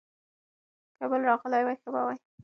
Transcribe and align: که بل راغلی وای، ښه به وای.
که 0.97 1.05
بل 1.11 1.21
راغلی 1.29 1.63
وای، 1.65 1.77
ښه 1.81 1.89
به 1.93 2.01
وای. 2.05 2.17